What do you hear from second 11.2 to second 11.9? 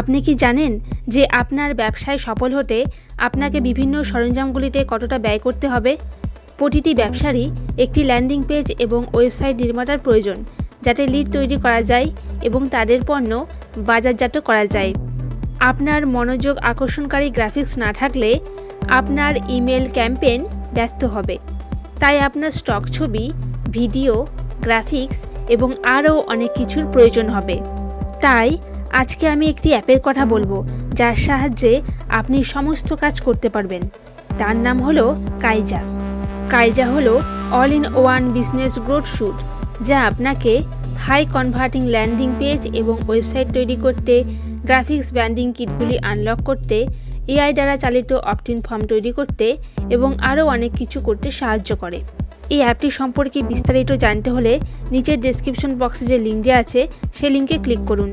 তৈরি করা